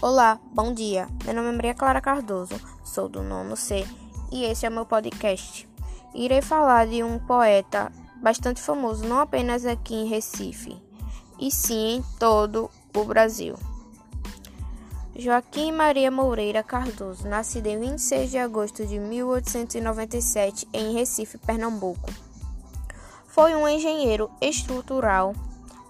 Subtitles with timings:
[0.00, 1.08] Olá, bom dia.
[1.24, 2.54] Meu nome é Maria Clara Cardoso,
[2.84, 3.84] sou do nono C
[4.30, 5.68] e esse é o meu podcast.
[6.14, 7.90] Irei falar de um poeta
[8.22, 10.80] bastante famoso, não apenas aqui em Recife,
[11.40, 13.56] e sim em todo o Brasil.
[15.16, 22.08] Joaquim Maria Moreira Cardoso, nascido em 26 de agosto de 1897 em Recife, Pernambuco.
[23.26, 25.34] Foi um engenheiro estrutural,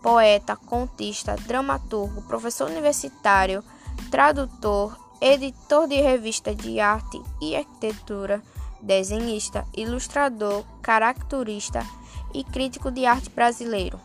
[0.00, 3.64] poeta, contista, dramaturgo, professor universitário
[4.10, 8.42] tradutor, editor de revista de arte e arquitetura,
[8.80, 11.84] desenhista, ilustrador, caricaturista
[12.34, 14.00] e crítico de arte brasileiro.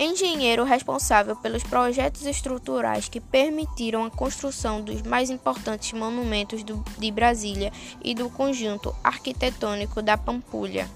[0.00, 7.10] Engenheiro responsável pelos projetos estruturais que permitiram a construção dos mais importantes monumentos do, de
[7.10, 10.88] Brasília e do conjunto arquitetônico da Pampulha.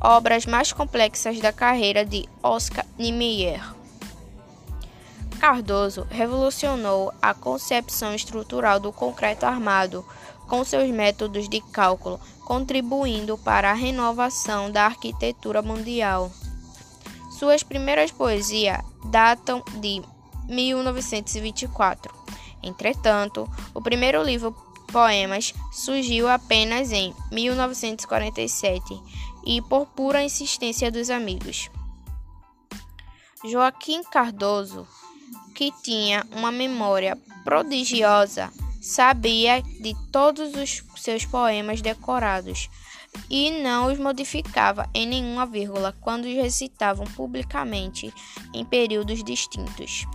[0.00, 3.79] Obras mais complexas da carreira de Oscar Niemeyer.
[5.40, 10.04] Cardoso revolucionou a concepção estrutural do concreto armado
[10.46, 16.30] com seus métodos de cálculo, contribuindo para a renovação da arquitetura mundial.
[17.38, 20.02] Suas primeiras poesias datam de
[20.46, 22.14] 1924.
[22.62, 24.54] Entretanto, o primeiro livro
[24.92, 28.82] Poemas surgiu apenas em 1947
[29.46, 31.70] e por pura insistência dos amigos.
[33.42, 34.86] Joaquim Cardoso
[35.60, 42.70] que tinha uma memória prodigiosa, sabia de todos os seus poemas decorados
[43.28, 48.10] e não os modificava em nenhuma vírgula quando os recitavam publicamente
[48.54, 50.06] em períodos distintos.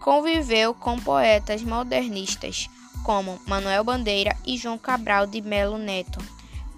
[0.00, 2.70] Conviveu com poetas modernistas
[3.02, 6.20] como Manuel Bandeira e João Cabral de Melo Neto,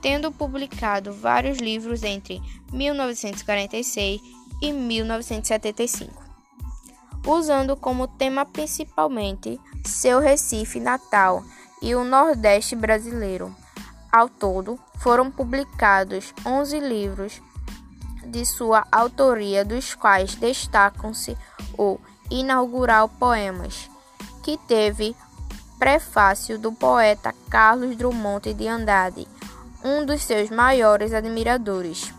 [0.00, 2.40] tendo publicado vários livros entre
[2.72, 4.22] 1946
[4.62, 6.21] e 1975
[7.26, 11.42] usando como tema principalmente seu Recife natal
[11.80, 13.54] e o Nordeste brasileiro.
[14.10, 17.40] Ao todo, foram publicados 11 livros
[18.24, 21.36] de sua autoria, dos quais destacam-se
[21.76, 21.98] o
[22.30, 23.90] inaugural Poemas,
[24.42, 25.16] que teve
[25.78, 29.26] prefácio do poeta Carlos Drummond de Andrade,
[29.84, 32.14] um dos seus maiores admiradores.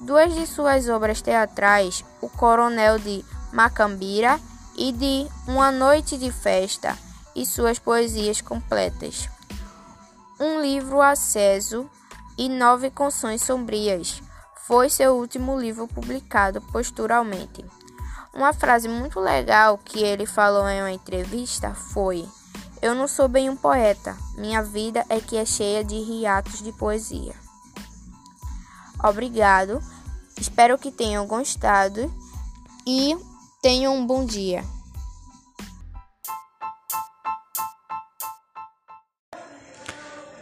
[0.00, 4.40] Duas de suas obras teatrais, O Coronel de Macambira
[4.76, 6.96] e de Uma Noite de Festa
[7.34, 9.28] e suas poesias completas.
[10.38, 11.88] Um livro aceso
[12.36, 14.22] e nove canções sombrias
[14.66, 17.64] foi seu último livro publicado posturalmente.
[18.34, 22.28] Uma frase muito legal que ele falou em uma entrevista foi:
[22.82, 26.72] Eu não sou bem um poeta, minha vida é que é cheia de riatos de
[26.72, 27.34] poesia.
[29.02, 29.80] Obrigado,
[30.38, 32.12] espero que tenham gostado
[32.86, 33.16] e
[33.62, 34.62] Tenham um bom dia.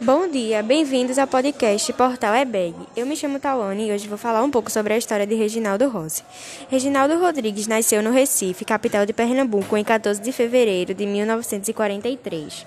[0.01, 2.75] Bom dia, bem-vindos ao podcast Portal EBEG.
[2.95, 5.87] Eu me chamo Tawane e hoje vou falar um pouco sobre a história de Reginaldo
[5.87, 6.23] Rossi.
[6.69, 12.65] Reginaldo Rodrigues nasceu no Recife, capital de Pernambuco, em 14 de fevereiro de 1943.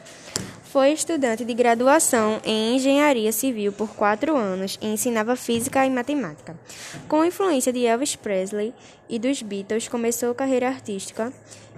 [0.71, 6.59] Foi estudante de graduação em engenharia civil por quatro anos e ensinava física e matemática.
[7.09, 8.75] Com a influência de Elvis Presley
[9.09, 11.33] e dos Beatles, começou carreira artística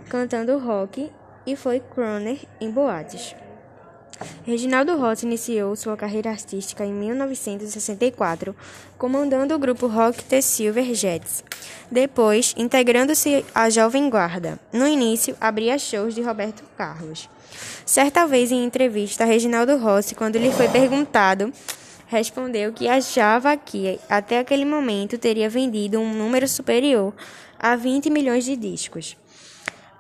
[0.09, 1.09] cantando rock
[1.47, 3.33] e foi crooner em boates.
[4.44, 8.54] Reginaldo Rossi iniciou sua carreira artística em 1964,
[8.98, 11.44] comandando o grupo rock The Silver Jets.
[11.91, 14.58] Depois, integrando-se à Jovem Guarda.
[14.72, 17.28] No início, abria shows de Roberto Carlos.
[17.84, 21.52] Certa vez em entrevista, Reginaldo Rossi, quando lhe foi perguntado,
[22.06, 27.14] respondeu que achava que, até aquele momento, teria vendido um número superior
[27.58, 29.16] a 20 milhões de discos.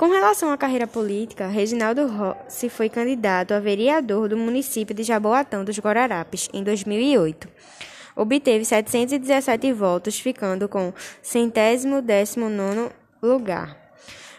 [0.00, 5.62] Com relação à carreira política, Reginaldo Rossi foi candidato a vereador do município de Jaboatão
[5.62, 7.46] dos Guararapes em 2008.
[8.16, 12.90] Obteve 717 votos, ficando com centésimo décimo nono
[13.22, 13.76] lugar.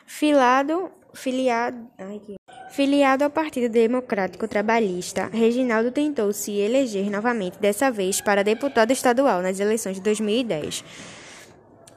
[0.03, 2.19] Filado, filiado, ai,
[2.71, 9.43] filiado ao Partido Democrático Trabalhista, Reginaldo tentou se eleger novamente, dessa vez para deputado estadual
[9.43, 10.83] nas eleições de 2010.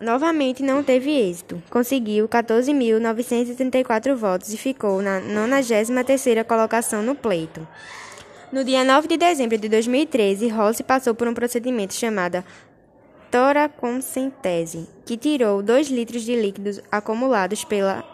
[0.01, 1.63] Novamente não teve êxito.
[1.71, 7.67] Conseguiu 14.934 votos e ficou na 93ª colocação no pleito.
[8.53, 12.45] No dia 9 de dezembro de 2013, Rossi passou por um procedimento chamado
[13.31, 18.05] toraconsentese, que tirou 2 litros de líquidos acumulados pela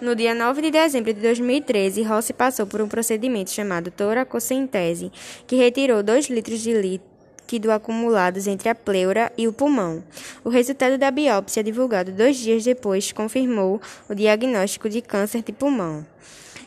[0.00, 5.10] no dia 9 de dezembro de 2013, Rossi passou por um procedimento chamado toracocentese,
[5.46, 7.13] que retirou 2 litros de líquidos
[7.44, 10.02] líquido acumulados entre a pleura e o pulmão.
[10.42, 16.06] O resultado da biópsia, divulgado dois dias depois, confirmou o diagnóstico de câncer de pulmão.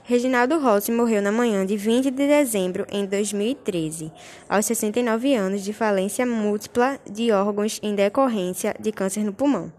[0.09, 4.09] Reginaldo Rossi morreu na manhã de 20 de dezembro em 2013,
[4.47, 9.69] aos 69 anos de falência múltipla de órgãos em decorrência de câncer no pulmão.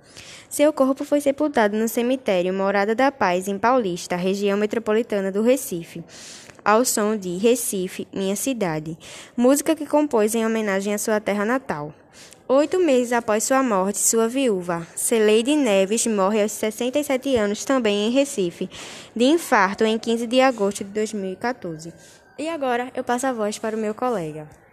[0.47, 6.05] Seu corpo foi sepultado no cemitério Morada da Paz, em Paulista, região metropolitana do Recife,
[6.63, 8.99] ao som de Recife, minha cidade,
[9.35, 11.95] música que compôs em homenagem à sua terra natal.
[12.51, 18.11] Oito meses após sua morte, sua viúva, Celeide Neves, morre aos 67 anos também em
[18.11, 18.71] Recife,
[19.15, 21.93] de infarto em 15 de agosto de 2014.
[22.39, 24.49] E agora eu passo a voz para o meu colega.